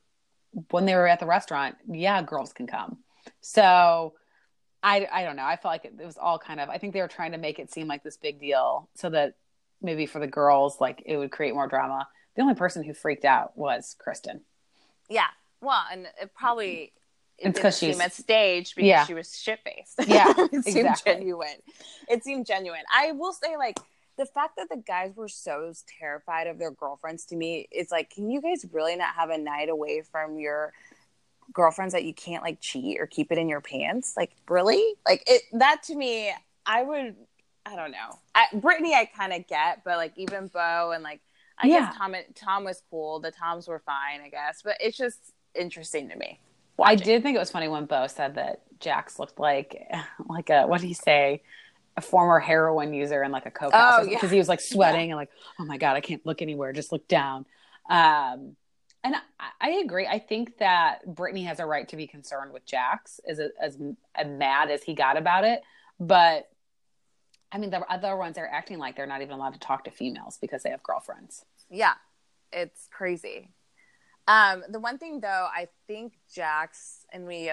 [0.71, 2.97] when they were at the restaurant yeah girls can come
[3.39, 4.13] so
[4.85, 6.93] i i don't know i felt like it, it was all kind of i think
[6.93, 9.33] they were trying to make it seem like this big deal so that
[9.81, 13.25] maybe for the girls like it would create more drama the only person who freaked
[13.25, 14.41] out was kristen
[15.09, 15.27] Yeah.
[15.61, 16.91] Well, and it probably it
[17.37, 19.05] It's didn't 'cause seem she's- at stage because Yeah.
[19.05, 19.99] she was shit faced.
[20.07, 21.13] Yeah, it seemed exactly.
[21.13, 21.59] genuine.
[22.07, 22.83] It seemed genuine.
[22.93, 23.77] I will say, like
[24.17, 28.09] the fact that the guys were so terrified of their girlfriends to me, it's like,
[28.09, 30.71] can you guys really not have a night away from your
[31.53, 34.13] girlfriends that you can't like cheat or keep it in your pants?
[34.17, 34.95] Like, really?
[35.05, 36.31] Like it that to me,
[36.65, 37.15] I would.
[37.67, 38.19] I don't know.
[38.35, 41.21] I, Brittany, I kind of get, but like even Beau and like
[41.57, 41.85] I Yeah.
[41.87, 43.19] guess Tom Tom was cool.
[43.19, 45.19] The Toms were fine, I guess, but it's just
[45.55, 46.39] interesting to me.
[46.77, 49.81] I did think it was funny when Beau said that Jax looked like
[50.29, 51.41] like a what did he say?
[51.97, 54.17] A former heroin user and like a coke house Oh, yeah.
[54.17, 55.29] because he was like sweating and like,
[55.59, 57.45] oh my god, I can't look anywhere, just look down.
[57.89, 58.57] Um,
[59.05, 59.21] and I,
[59.61, 60.07] I agree.
[60.07, 63.77] I think that Brittany has a right to be concerned with Jax as as,
[64.27, 65.61] mad as he got about it,
[65.99, 66.49] but
[67.51, 69.91] I mean, the other ones are acting like they're not even allowed to talk to
[69.91, 71.45] females because they have girlfriends.
[71.69, 71.93] Yeah,
[72.51, 73.51] it's crazy.
[74.27, 77.51] Um, the one thing though, I think Jax and we,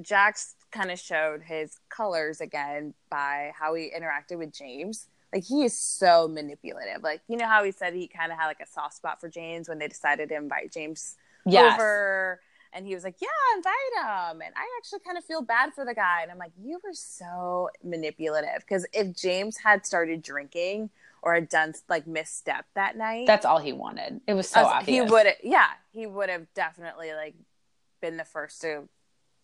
[0.00, 5.08] Jax kind of showed his colors again by how he interacted with James.
[5.32, 7.02] Like he is so manipulative.
[7.02, 9.28] Like you know how he said he kind of had like a soft spot for
[9.28, 11.74] James when they decided to invite James Yes.
[11.74, 12.40] over,
[12.72, 15.84] and he was like, "Yeah, invite him." And I actually kind of feel bad for
[15.84, 20.90] the guy, and I'm like, "You were so manipulative." Because if James had started drinking
[21.22, 24.20] or had done like misstep that night, That's all he wanted.
[24.26, 25.04] It was so us- obvious.
[25.08, 27.34] he would yeah he would have definitely like
[28.00, 28.88] been the first to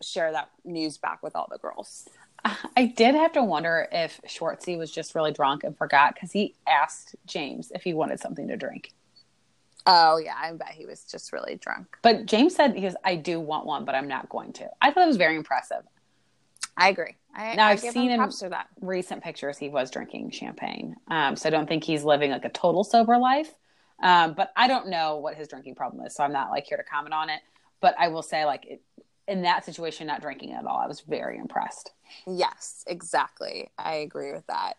[0.03, 2.09] share that news back with all the girls
[2.45, 6.55] I did have to wonder if Schwartzy was just really drunk and forgot because he
[6.67, 8.93] asked James if he wanted something to drink.
[9.87, 13.17] oh yeah i bet he was just really drunk But James said he was, I
[13.17, 14.69] do want one, but I'm not going to.
[14.81, 15.83] I thought it was very impressive.
[16.77, 20.31] i agree I, Now, I I've seen him- for that Recent pictures, he was drinking
[20.31, 20.97] champagne.
[21.09, 23.53] Um, so I don't think he's living like a total sober life.
[24.03, 26.15] Um, but I don't know what his drinking problem is.
[26.15, 27.41] So I'm not like here to comment on it.
[27.81, 28.83] But I will say, like, it,
[29.29, 31.93] in that situation, not drinking at all, I was very impressed.
[32.27, 34.79] yes exactly i agree with that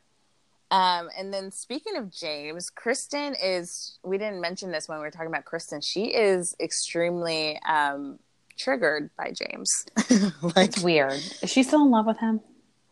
[0.71, 5.11] um, and then speaking of James, Kristen is, we didn't mention this when we were
[5.11, 5.81] talking about Kristen.
[5.81, 8.19] She is extremely um,
[8.57, 9.87] triggered by James.
[10.55, 11.13] like, It's weird.
[11.41, 12.41] Is she still in love with him?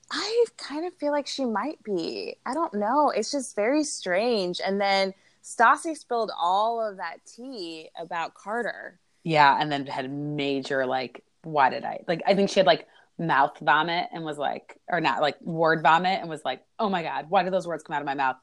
[0.09, 2.37] I kind of feel like she might be.
[2.45, 3.11] I don't know.
[3.11, 4.59] It's just very strange.
[4.65, 8.99] And then Stassi spilled all of that tea about Carter.
[9.23, 12.21] Yeah, and then had major like, why did I like?
[12.25, 12.87] I think she had like
[13.19, 17.03] mouth vomit and was like, or not like word vomit and was like, oh my
[17.03, 18.37] god, why did those words come out of my mouth?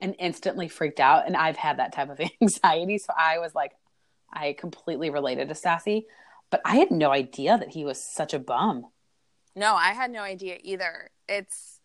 [0.00, 1.26] And instantly freaked out.
[1.26, 3.72] And I've had that type of anxiety, so I was like,
[4.32, 6.04] I completely related to Stassi,
[6.50, 8.86] but I had no idea that he was such a bum.
[9.56, 11.10] No, I had no idea either.
[11.28, 11.80] It's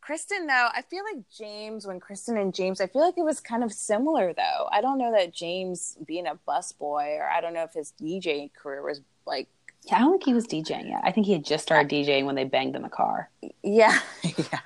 [0.00, 0.68] Kristen though.
[0.72, 3.72] I feel like James when Kristen and James, I feel like it was kind of
[3.72, 4.68] similar though.
[4.70, 8.52] I don't know that James being a busboy or I don't know if his DJ
[8.54, 9.48] career was like
[9.86, 11.00] yeah, I don't think he was DJing yet.
[11.04, 13.30] I think he had just started DJing when they banged in the car.
[13.62, 14.60] Yeah, yeah.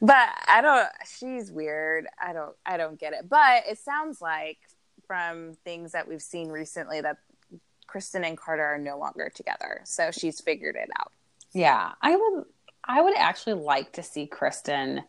[0.00, 0.88] But I don't.
[1.18, 2.06] She's weird.
[2.20, 2.56] I don't.
[2.64, 3.28] I don't get it.
[3.28, 4.58] But it sounds like
[5.06, 7.18] from things that we've seen recently that
[7.86, 9.82] Kristen and Carter are no longer together.
[9.84, 11.12] So she's figured it out.
[11.52, 12.44] Yeah, I would.
[12.84, 15.02] I would actually like to see Kristen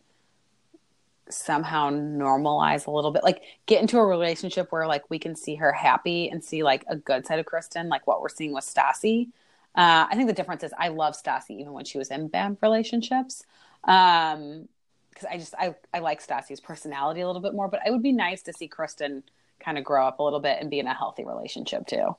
[1.32, 5.54] somehow normalize a little bit, like get into a relationship where like we can see
[5.56, 8.64] her happy and see like a good side of Kristen, like what we're seeing with
[8.64, 9.28] Stassi.
[9.74, 12.56] Uh, I think the difference is I love Stassi even when she was in bad
[12.62, 13.44] relationships.
[13.84, 14.68] Um,
[15.10, 18.02] because I just I I like Stassi's personality a little bit more, but it would
[18.02, 19.22] be nice to see Kristen
[19.58, 22.16] kind of grow up a little bit and be in a healthy relationship too.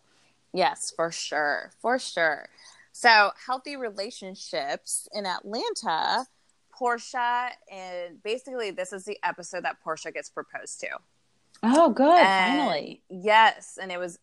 [0.54, 1.72] Yes, for sure.
[1.82, 2.48] For sure.
[2.92, 6.26] So, healthy relationships in Atlanta,
[6.82, 10.88] Porsha, and basically, this is the episode that Porsha gets proposed to.
[11.64, 12.20] Oh, good.
[12.20, 13.04] And finally.
[13.10, 13.78] Yes.
[13.80, 14.18] And it was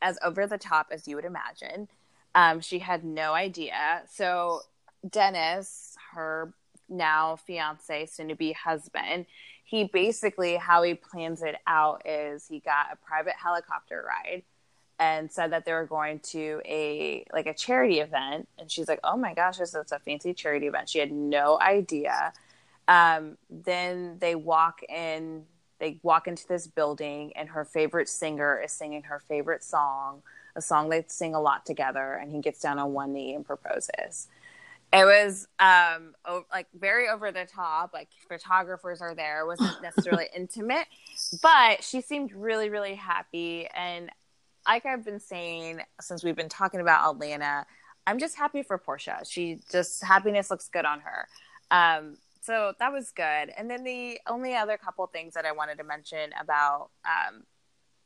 [0.00, 1.88] as over the top as you would imagine.
[2.34, 4.02] Um, she had no idea.
[4.08, 4.60] So,
[5.08, 6.52] Dennis, her
[6.88, 9.26] now fiance, soon to be husband,
[9.64, 14.44] he basically, how he plans it out is he got a private helicopter ride
[14.98, 18.48] and said that they were going to a like a charity event.
[18.58, 20.88] And she's like oh my gosh this is a fancy charity event.
[20.88, 22.32] She had no idea.
[22.88, 25.44] Um, then they walk in
[25.78, 30.22] they walk into this building and her favorite singer is singing her favorite song
[30.54, 33.44] a song they sing a lot together and he gets down on one knee and
[33.44, 34.28] proposes.
[34.92, 36.14] It was um
[36.50, 40.86] like very over the top like photographers are there it wasn't necessarily intimate
[41.42, 43.68] but she seemed really really happy.
[43.74, 44.10] And
[44.66, 47.66] like I've been saying since we've been talking about Atlanta,
[48.06, 49.28] I'm just happy for Porsha.
[49.28, 51.28] She just happiness looks good on her.
[51.70, 53.50] Um, so that was good.
[53.56, 57.42] And then the only other couple things that I wanted to mention about um,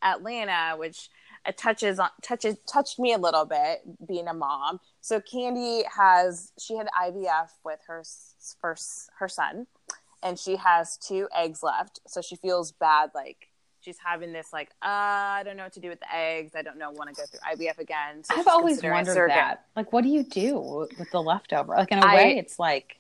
[0.02, 1.10] Atlanta, which
[1.56, 4.80] touches on touches touched me a little bit being a mom.
[5.00, 8.02] So Kandi has she had IVF with her
[8.60, 9.66] first her son,
[10.22, 12.00] and she has two eggs left.
[12.06, 13.49] So she feels bad like
[13.80, 16.52] she's having this like uh, I don't know what to do with the eggs.
[16.54, 18.24] I don't know want to go through IVF again.
[18.24, 19.66] So I've always wondered that.
[19.76, 21.74] Like, what do you do with the leftover?
[21.74, 22.96] Like in a I, way, it's like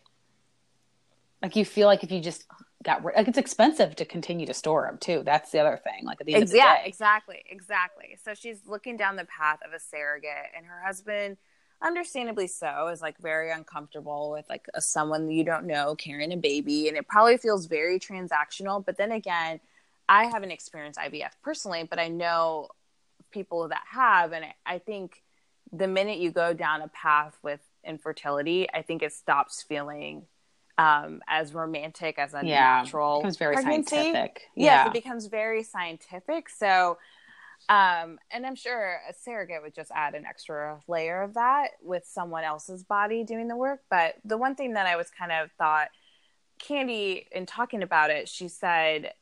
[1.42, 2.44] like you feel like if you just
[2.82, 5.22] got like it's expensive to continue to store them too.
[5.24, 6.04] That's the other thing.
[6.04, 6.82] Like at the end of the yeah, day.
[6.86, 8.16] exactly, exactly.
[8.22, 11.36] So she's looking down the path of a surrogate, and her husband
[11.82, 16.36] understandably so is like very uncomfortable with like a, someone you don't know carrying a
[16.36, 19.58] baby and it probably feels very transactional but then again
[20.10, 22.68] I haven't experienced IVF personally, but I know
[23.30, 24.32] people that have.
[24.32, 25.22] And I think
[25.72, 30.26] the minute you go down a path with infertility, I think it stops feeling
[30.78, 33.18] um, as romantic as a yeah, natural.
[33.18, 33.96] It becomes very pregnancy.
[33.96, 34.42] scientific.
[34.56, 34.86] Yes, yeah.
[34.88, 36.48] it becomes very scientific.
[36.48, 36.98] So,
[37.68, 42.04] um, and I'm sure a surrogate would just add an extra layer of that with
[42.04, 43.82] someone else's body doing the work.
[43.88, 45.88] But the one thing that I was kind of thought,
[46.60, 49.12] Kandi, in talking about it, she said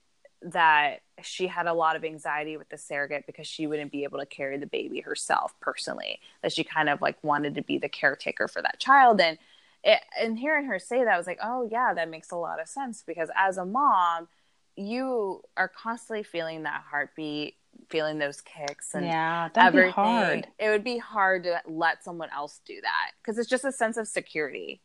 [0.42, 4.18] that she had a lot of anxiety with the surrogate because she wouldn't be able
[4.18, 7.88] to carry the baby herself personally that she kind of like wanted to be the
[7.88, 9.38] caretaker for that child and
[9.84, 12.60] it, and hearing her say that I was like oh yeah that makes a lot
[12.60, 14.28] of sense because as a mom
[14.76, 17.56] you are constantly feeling that heartbeat
[17.88, 19.90] feeling those kicks and yeah that'd everything.
[19.90, 23.64] be hard it would be hard to let someone else do that because it's just
[23.64, 24.80] a sense of security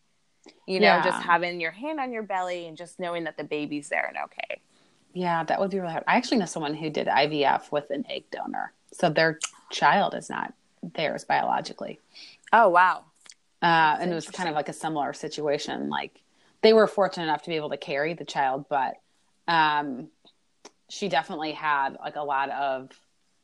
[0.67, 1.03] you know yeah.
[1.03, 4.17] just having your hand on your belly and just knowing that the baby's there and
[4.25, 4.61] okay
[5.13, 6.03] yeah, that would be really hard.
[6.07, 8.73] I actually know someone who did IVF with an egg donor.
[8.91, 11.99] So their child is not theirs biologically.
[12.51, 13.05] Oh, wow.
[13.61, 15.89] Uh, and it was kind of like a similar situation.
[15.89, 16.21] Like
[16.61, 18.95] they were fortunate enough to be able to carry the child, but
[19.47, 20.09] um,
[20.89, 22.89] she definitely had like a lot of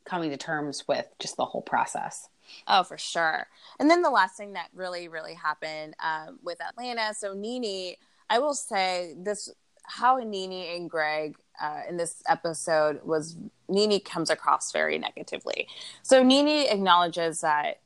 [0.06, 2.28] coming to terms with just the whole process.
[2.68, 3.48] Oh, for sure.
[3.80, 7.14] And then the last thing that really, really happened um, with Atlanta.
[7.14, 7.96] So NeNe,
[8.30, 9.50] I will say this:
[9.84, 13.36] how NeNe and Greg uh, in this episode was
[13.67, 15.67] NeNe comes across very negatively.
[16.02, 17.80] So NeNe acknowledges that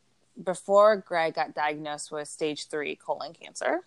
[0.44, 3.82] before Greg got diagnosed with stage three colon cancer,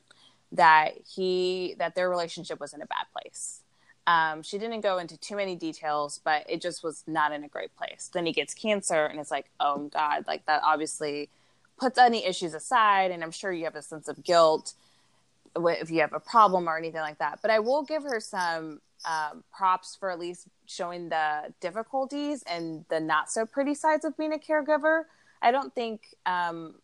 [0.52, 3.60] that he that their relationship was in a bad place.
[4.06, 7.48] Um, she didn't go into too many details, but it just was not in a
[7.48, 8.08] great place.
[8.12, 11.28] Then he gets cancer, and it's like, oh God, like that obviously
[11.78, 13.10] puts any issues aside.
[13.10, 14.74] And I'm sure you have a sense of guilt
[15.56, 17.40] if you have a problem or anything like that.
[17.42, 22.84] But I will give her some um, props for at least showing the difficulties and
[22.90, 25.04] the not so pretty sides of being a caregiver.
[25.40, 26.74] I don't think um,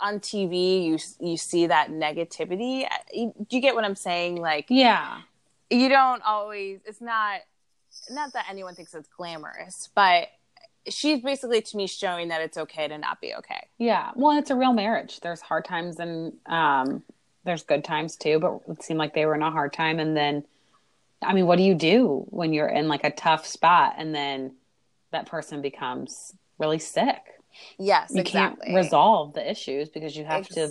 [0.00, 2.86] on TV you you see that negativity.
[3.12, 4.36] You, do you get what I'm saying?
[4.36, 5.22] Like, yeah,
[5.70, 6.80] you don't always.
[6.84, 7.40] It's not
[8.10, 10.28] not that anyone thinks it's glamorous, but
[10.88, 13.66] she's basically to me showing that it's okay to not be okay.
[13.78, 15.20] Yeah, well, it's a real marriage.
[15.20, 17.02] There's hard times and um,
[17.44, 19.98] there's good times too, but it seemed like they were in a hard time.
[19.98, 20.44] And then,
[21.22, 24.54] I mean, what do you do when you're in like a tough spot and then
[25.10, 27.18] that person becomes really sick?
[27.78, 28.66] Yes, you exactly.
[28.66, 30.70] can't resolve the issues because you have Ex- to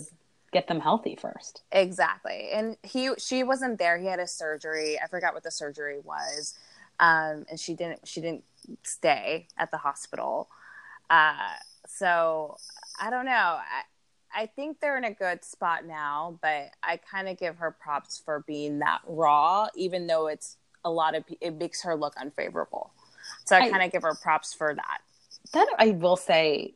[0.52, 1.62] get them healthy first.
[1.72, 2.50] Exactly.
[2.54, 3.98] And he she wasn't there.
[3.98, 5.00] He had a surgery.
[5.00, 6.58] I forgot what the surgery was.
[7.00, 8.44] Um, and she didn't she didn't
[8.84, 10.50] stay at the hospital.
[11.10, 11.56] Uh,
[11.88, 12.58] so
[13.00, 13.32] I don't know.
[13.32, 13.84] I,
[14.34, 18.22] I think they're in a good spot now, but I kind of give her props
[18.24, 22.92] for being that raw, even though it's a lot of it makes her look unfavorable.
[23.46, 25.00] So I, I kind of give her props for that.
[25.54, 26.76] That I will say.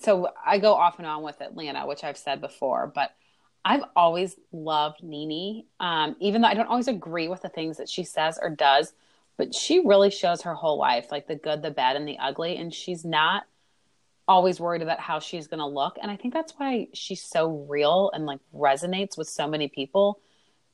[0.00, 3.14] So I go off and on with Atlanta, which I've said before, but
[3.64, 5.64] I've always loved NeNe.
[5.80, 8.94] Um, even though I don't always agree with the things that she says or does,
[9.36, 12.56] but she really shows her whole life, like the good, the bad, and the ugly,
[12.56, 13.44] and she's not
[14.28, 15.98] always worried about how she's going to look.
[16.00, 20.20] And I think that's why she's so real and like resonates with so many people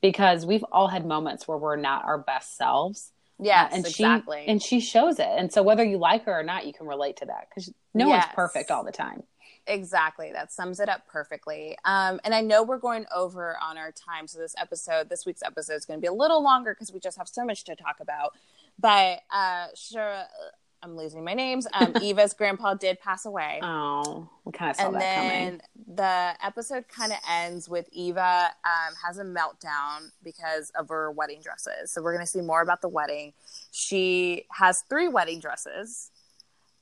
[0.01, 3.13] because we've all had moments where we're not our best selves.
[3.41, 4.43] Yes, uh, and exactly.
[4.45, 5.29] She, and she shows it.
[5.29, 8.09] And so whether you like her or not, you can relate to that because no
[8.09, 8.25] yes.
[8.25, 9.23] one's perfect all the time.
[9.67, 10.33] Exactly.
[10.33, 11.77] That sums it up perfectly.
[11.85, 14.27] Um, and I know we're going over on our time.
[14.27, 17.01] So this episode, this week's episode is going to be a little longer because we
[17.01, 18.33] just have so much to talk about.
[18.79, 20.23] But uh, sure,
[20.83, 21.67] I'm losing my names.
[21.79, 23.61] Um, Eva's grandpa did pass away.
[23.63, 25.63] Oh, we kind of saw and that then.
[25.95, 31.41] The episode kind of ends with Eva um, has a meltdown because of her wedding
[31.41, 31.93] dresses.
[31.93, 33.33] So we're going to see more about the wedding.
[33.71, 36.11] She has three wedding dresses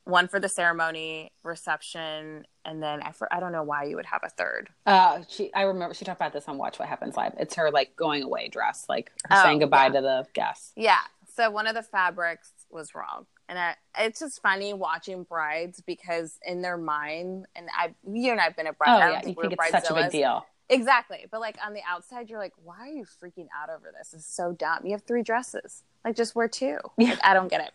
[0.06, 4.06] one for the ceremony, reception, and then I, for, I don't know why you would
[4.06, 4.70] have a third.
[4.87, 7.35] Uh, she I remember she talked about this on Watch What Happens Live.
[7.38, 9.92] It's her like going away dress, like oh, saying goodbye yeah.
[9.92, 10.72] to the guests.
[10.76, 11.00] Yeah.
[11.35, 16.38] So one of the fabrics was wrong, and I, it's just funny watching brides because
[16.44, 18.96] in their mind, and I, you and I've been a bride.
[18.96, 20.44] Oh yeah, you think it's such a big deal.
[20.68, 21.26] Exactly.
[21.30, 24.12] But like on the outside, you're like, why are you freaking out over this?
[24.12, 24.80] It's so dumb.
[24.85, 25.85] You have three dresses.
[26.04, 26.78] Like just wear two.
[26.98, 27.11] Yeah.
[27.11, 27.72] Like, I don't get it.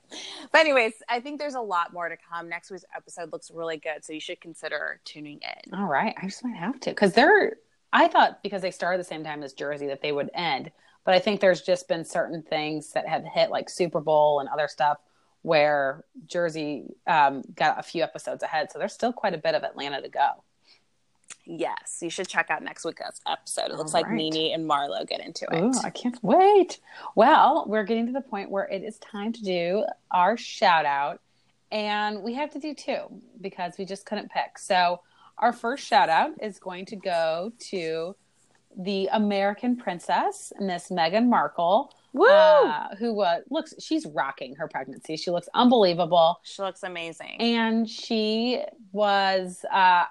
[0.51, 2.49] But anyways, I think there's a lot more to come.
[2.49, 4.03] Next week's episode looks really good.
[4.03, 5.73] So you should consider tuning in.
[5.73, 6.13] All right.
[6.21, 6.89] I just might have to.
[6.89, 7.53] Because they're
[7.93, 10.71] I thought because they started the same time as Jersey that they would end.
[11.03, 14.49] But I think there's just been certain things that have hit like Super Bowl and
[14.49, 14.97] other stuff
[15.41, 18.71] where Jersey um, got a few episodes ahead.
[18.71, 20.43] So there's still quite a bit of Atlanta to go.
[21.45, 23.71] Yes, you should check out next week's episode.
[23.71, 24.03] It looks right.
[24.03, 25.61] like NeNe and Marlo get into it.
[25.61, 26.79] Ooh, I can't wait.
[27.15, 31.19] Well, we're getting to the point where it is time to do our shout out.
[31.71, 34.57] And we have to do two because we just couldn't pick.
[34.57, 35.01] So,
[35.37, 38.15] our first shout out is going to go to
[38.77, 41.93] the American princess, Miss Meghan Markle.
[42.13, 42.27] Woo!
[42.27, 45.15] Uh, who uh, looks, she's rocking her pregnancy.
[45.15, 46.39] She looks unbelievable.
[46.43, 47.39] She looks amazing.
[47.39, 50.03] And she was, uh,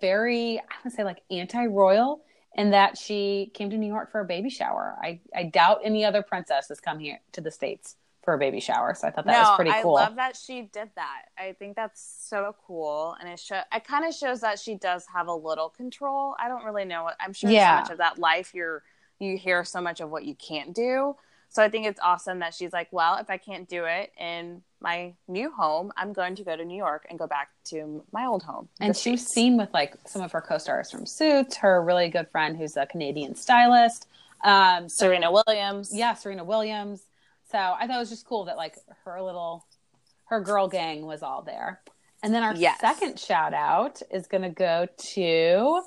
[0.00, 2.22] very, I would say, like anti royal
[2.54, 4.96] in that she came to New York for a baby shower.
[5.02, 8.60] I, I doubt any other princess has come here to the States for a baby
[8.60, 8.94] shower.
[8.94, 9.96] So I thought that no, was pretty cool.
[9.96, 11.22] I love that she did that.
[11.38, 13.16] I think that's so cool.
[13.20, 16.34] And it show it kind of shows that she does have a little control.
[16.38, 17.78] I don't really know what I'm sure yeah.
[17.78, 18.82] so much of that life you're
[19.18, 21.16] you hear so much of what you can't do.
[21.52, 24.62] So I think it's awesome that she's like, well, if I can't do it in
[24.80, 28.24] my new home, I'm going to go to New York and go back to my
[28.24, 28.68] old home.
[28.80, 32.28] And she was seen with like some of her co-stars from Suits, her really good
[32.30, 34.06] friend who's a Canadian stylist,
[34.44, 35.90] um, Serena Williams.
[35.92, 37.02] Yeah, Serena Williams.
[37.50, 39.66] So I thought it was just cool that like her little,
[40.26, 41.80] her girl gang was all there.
[42.22, 42.80] And then our yes.
[42.80, 45.82] second shout out is going to go to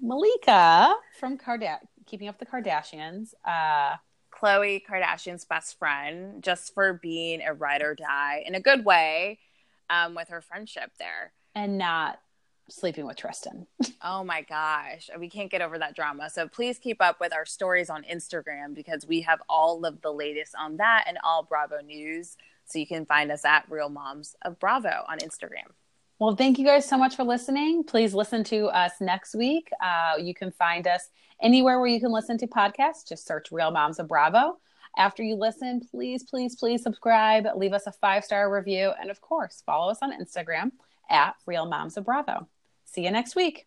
[0.00, 1.64] Malika from Card-
[2.06, 3.34] Keeping Up the Kardashians.
[3.44, 3.94] Uh,
[4.42, 9.38] Khloe Kardashian's best friend just for being a ride or die in a good way
[9.90, 11.32] um, with her friendship there.
[11.54, 12.18] And not
[12.68, 13.66] sleeping with Tristan.
[14.02, 15.10] oh my gosh.
[15.18, 16.30] We can't get over that drama.
[16.30, 20.12] So please keep up with our stories on Instagram because we have all of the
[20.12, 22.36] latest on that and all Bravo news.
[22.64, 25.72] So you can find us at Real Moms of Bravo on Instagram.
[26.22, 27.82] Well, thank you guys so much for listening.
[27.82, 29.68] Please listen to us next week.
[29.82, 31.08] Uh, you can find us
[31.42, 33.08] anywhere where you can listen to podcasts.
[33.08, 34.58] Just search Real Moms of Bravo.
[34.96, 39.20] After you listen, please, please, please subscribe, leave us a five star review, and of
[39.20, 40.70] course, follow us on Instagram
[41.10, 42.46] at Real Moms of Bravo.
[42.84, 43.66] See you next week.